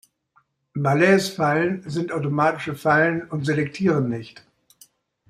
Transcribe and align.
Malaise-Fallen 0.73 1.83
sind 1.87 2.11
automatische 2.11 2.73
Fallen 2.75 3.29
und 3.29 3.45
selektieren 3.45 4.09
nicht. 4.09 4.43